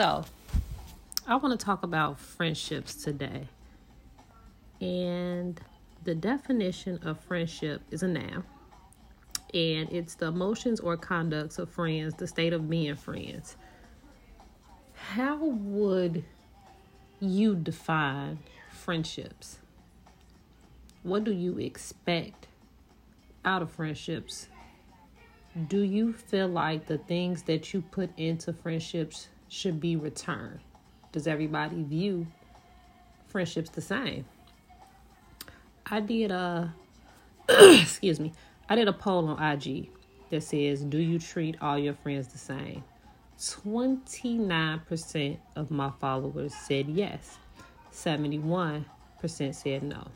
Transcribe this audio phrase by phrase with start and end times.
[0.00, 0.24] So,
[1.26, 3.48] I want to talk about friendships today.
[4.80, 5.60] And
[6.04, 8.44] the definition of friendship is a noun.
[9.52, 13.58] And it's the emotions or conducts of friends, the state of being friends.
[14.94, 16.24] How would
[17.20, 18.38] you define
[18.70, 19.58] friendships?
[21.02, 22.46] What do you expect
[23.44, 24.48] out of friendships?
[25.68, 30.60] Do you feel like the things that you put into friendships should be returned?
[31.12, 32.26] Does everybody view
[33.26, 34.24] friendships the same?
[35.84, 36.72] I did a
[37.48, 38.32] excuse me.
[38.68, 39.90] I did a poll on IG
[40.30, 42.84] that says, "Do you treat all your friends the same?"
[43.40, 47.38] 29% of my followers said yes.
[47.92, 48.84] 71%
[49.54, 50.08] said no.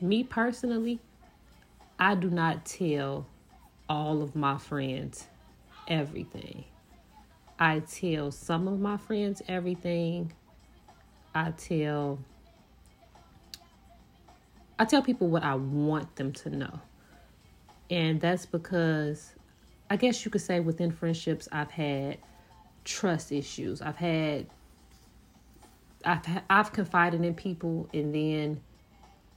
[0.00, 0.98] Me personally,
[1.98, 3.26] I do not tell
[3.88, 5.26] all of my friends
[5.86, 6.64] everything.
[7.64, 10.34] I tell some of my friends everything.
[11.34, 12.18] I tell
[14.78, 16.80] I tell people what I want them to know.
[17.88, 19.32] And that's because
[19.88, 22.18] I guess you could say within friendships I've had
[22.84, 23.80] trust issues.
[23.80, 24.46] I've had
[26.04, 26.20] I've
[26.50, 28.60] I've confided in people and then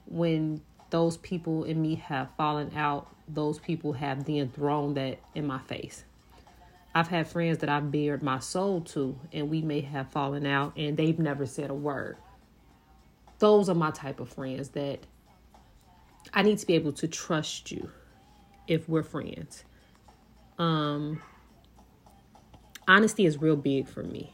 [0.05, 5.47] when those people and me have fallen out, those people have then thrown that in
[5.47, 6.03] my face.
[6.97, 10.73] I've had friends that I've bared my soul to, and we may have fallen out,
[10.75, 12.17] and they've never said a word.
[13.37, 15.01] Those are my type of friends that
[16.33, 17.91] I need to be able to trust you
[18.67, 19.63] if we're friends.
[20.57, 21.21] Um,
[22.87, 24.33] honesty is real big for me.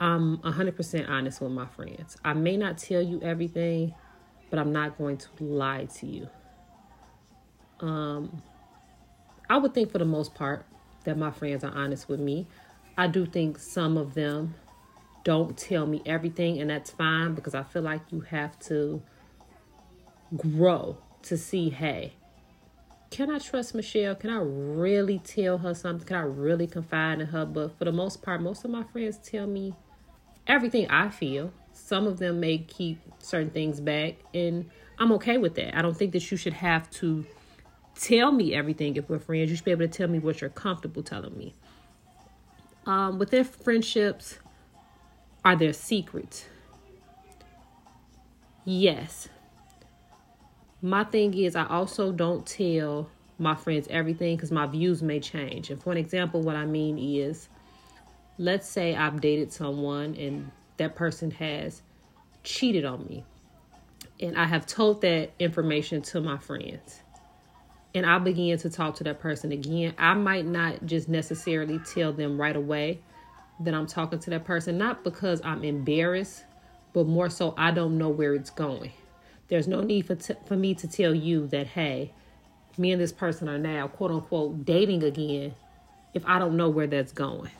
[0.00, 2.16] I'm 100% honest with my friends.
[2.24, 3.94] I may not tell you everything,
[4.48, 6.26] but I'm not going to lie to you.
[7.80, 8.42] Um,
[9.50, 10.64] I would think for the most part
[11.04, 12.46] that my friends are honest with me.
[12.96, 14.54] I do think some of them
[15.24, 19.02] don't tell me everything, and that's fine because I feel like you have to
[20.36, 22.14] grow to see hey,
[23.10, 24.14] can I trust Michelle?
[24.16, 26.06] Can I really tell her something?
[26.06, 27.46] Can I really confide in her?
[27.46, 29.74] But for the most part, most of my friends tell me
[30.46, 31.52] everything I feel.
[31.72, 35.76] Some of them may keep certain things back, and I'm okay with that.
[35.76, 37.24] I don't think that you should have to
[37.94, 39.50] tell me everything if we're friends.
[39.50, 41.54] You should be able to tell me what you're comfortable telling me.
[42.86, 44.38] Um, within friendships,
[45.44, 46.46] are there secrets?
[48.64, 49.28] Yes.
[50.82, 55.70] My thing is, I also don't tell my friends everything because my views may change.
[55.70, 57.48] And for an example, what I mean is,
[58.38, 61.82] let's say I've dated someone and that person has
[62.42, 63.24] cheated on me.
[64.20, 67.00] And I have told that information to my friends.
[67.94, 69.94] And I begin to talk to that person again.
[69.98, 73.00] I might not just necessarily tell them right away
[73.60, 76.44] that I'm talking to that person, not because I'm embarrassed,
[76.92, 78.92] but more so I don't know where it's going.
[79.48, 82.12] There's no need for, t- for me to tell you that, hey,
[82.76, 85.54] me and this person are now quote unquote dating again
[86.14, 87.50] if I don't know where that's going.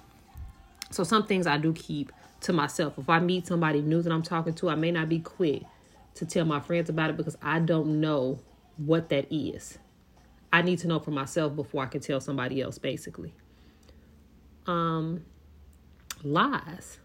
[0.90, 2.12] So some things I do keep
[2.42, 2.98] to myself.
[2.98, 5.62] If I meet somebody new that I'm talking to, I may not be quick
[6.14, 8.40] to tell my friends about it because I don't know
[8.76, 9.78] what that is.
[10.54, 13.34] I need to know for myself before I can tell somebody else basically.
[14.68, 15.24] Um
[16.22, 17.00] lies.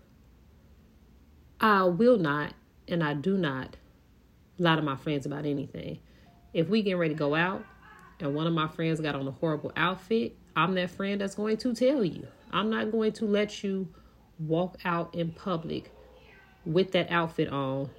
[1.59, 2.54] I will not
[2.88, 3.76] and I do not
[4.59, 5.98] lie to my friends about anything.
[6.54, 7.66] If we get ready to go out
[8.20, 11.58] and one of my friends got on a horrible outfit, I'm that friend that's going
[11.58, 12.28] to tell you.
[12.52, 13.88] I'm not going to let you
[14.38, 15.92] walk out in public
[16.66, 17.90] with that outfit on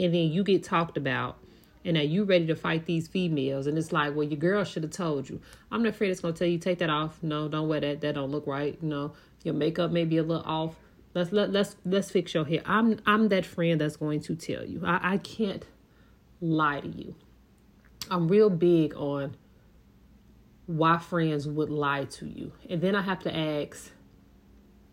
[0.00, 1.36] and then you get talked about
[1.84, 3.66] and now you ready to fight these females.
[3.66, 5.40] And it's like well your girl should have told you.
[5.70, 7.22] I'm not afraid it's going to tell you take that off.
[7.22, 8.00] No don't wear that.
[8.00, 8.80] That don't look right.
[8.82, 9.12] Know
[9.42, 10.76] your makeup may be a little off.
[11.14, 12.62] Let's let, let's let's fix your hair.
[12.64, 14.82] I'm i'm that friend that's going to tell you.
[14.84, 15.66] I, I can't
[16.40, 17.14] lie to you.
[18.10, 19.36] I'm real big on
[20.66, 22.52] why friends would lie to you.
[22.70, 23.92] And then i have to ask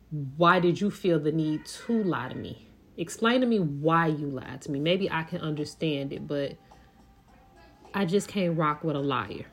[0.09, 2.67] why did you feel the need to lie to me?
[2.97, 4.79] Explain to me why you lied to me.
[4.79, 6.57] Maybe I can understand it, but
[7.93, 9.45] I just can't rock with a liar.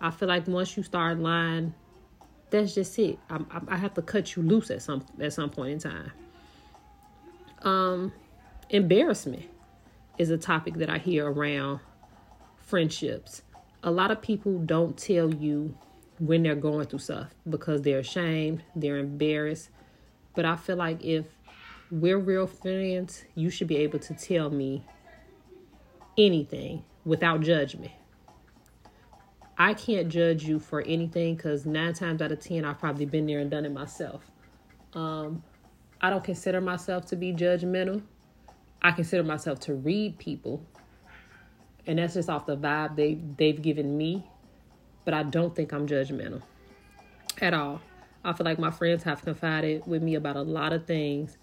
[0.00, 1.74] I feel like once you start lying,
[2.50, 3.18] that's just it.
[3.30, 6.12] I, I, have to cut you loose at some at some point in time.
[7.62, 8.12] Um,
[8.68, 9.44] embarrassment
[10.18, 11.80] is a topic that I hear around
[12.58, 13.42] friendships.
[13.82, 15.74] A lot of people don't tell you
[16.18, 19.70] when they're going through stuff because they're ashamed, they're embarrassed,
[20.34, 21.26] but I feel like if
[21.90, 24.84] we're real friends, you should be able to tell me
[26.18, 27.92] anything without judgment.
[29.58, 33.26] I can't judge you for anything because nine times out of ten, I've probably been
[33.26, 34.30] there and done it myself.
[34.94, 35.42] Um,
[36.00, 38.02] I don't consider myself to be judgmental.
[38.80, 40.64] I consider myself to read people.
[41.86, 44.26] And that's just off the vibe they, they've given me.
[45.04, 46.42] But I don't think I'm judgmental
[47.40, 47.80] at all.
[48.24, 51.38] I feel like my friends have confided with me about a lot of things,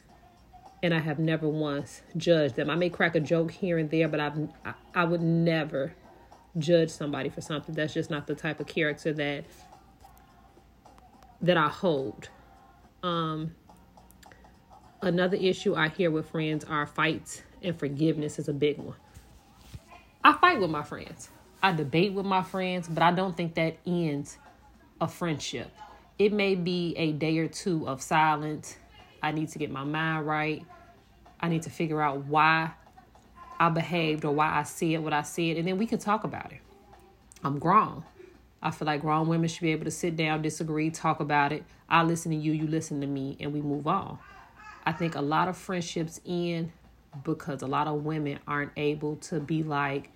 [0.82, 2.70] and I have never once judged them.
[2.70, 5.94] I may crack a joke here and there, but I've, I, I would never
[6.58, 7.76] judge somebody for something.
[7.76, 9.46] That's just not the type of character that
[11.42, 12.30] that I hold.
[13.02, 13.56] Um,
[15.02, 18.98] another issue I hear with friends are fights and forgiveness is a big one.
[20.24, 21.30] I fight with my friends.
[21.62, 24.38] I debate with my friends, but I don't think that ends
[25.00, 25.72] a friendship.
[26.18, 28.76] It may be a day or two of silence.
[29.22, 30.66] I need to get my mind right.
[31.40, 32.72] I need to figure out why
[33.60, 36.52] I behaved or why I said what I said, and then we can talk about
[36.52, 36.62] it.
[37.44, 38.04] I'm grown.
[38.62, 41.64] I feel like grown women should be able to sit down, disagree, talk about it.
[41.88, 44.20] I listen to you, you listen to me, and we move on.
[44.86, 46.72] I think a lot of friendships end
[47.24, 50.10] because a lot of women aren't able to be like,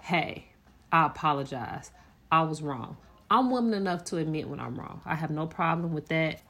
[0.00, 0.46] hey,
[0.92, 1.90] I apologize.
[2.30, 2.96] I was wrong.
[3.30, 5.00] I'm woman enough to admit when I'm wrong.
[5.04, 6.40] I have no problem with that.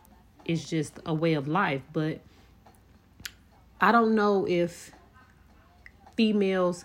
[0.44, 1.82] It's just a way of life.
[1.92, 2.20] But
[3.80, 4.92] I don't know if
[6.16, 6.84] females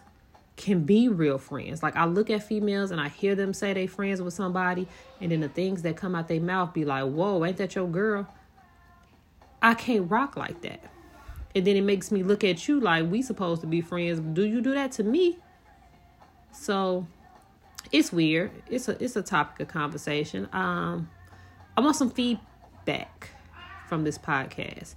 [0.56, 1.84] can be real friends.
[1.84, 4.88] Like I look at females and I hear them say they friends with somebody,
[5.22, 7.88] and then the things that come out their mouth be like, "Whoa, ain't that your
[7.88, 8.28] girl?"
[9.62, 10.82] I can't rock like that.
[11.56, 14.20] And then it makes me look at you like we supposed to be friends.
[14.20, 15.38] Do you do that to me?
[16.52, 17.08] So
[17.92, 18.52] it's weird.
[18.70, 20.50] It's a it's a topic of conversation.
[20.52, 21.10] Um,
[21.76, 23.30] I want some feedback
[23.88, 24.96] from this podcast.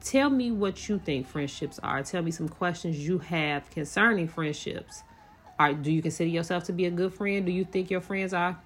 [0.00, 2.02] Tell me what you think friendships are.
[2.02, 5.02] Tell me some questions you have concerning friendships.
[5.58, 7.44] Are do you consider yourself to be a good friend?
[7.44, 8.60] Do you think your friends are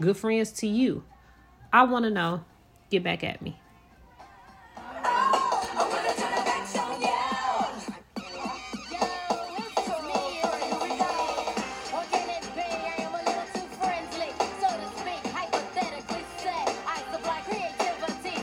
[0.00, 1.04] good friends to you?
[1.72, 2.44] I want to know.
[2.90, 3.58] Get back at me.